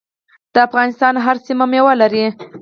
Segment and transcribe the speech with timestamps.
[0.53, 2.25] د افغانستان هره سیمه میوه لري.